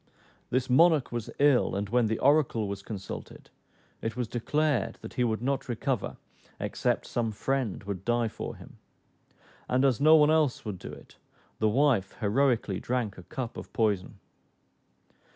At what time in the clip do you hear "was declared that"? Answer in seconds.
4.17-5.13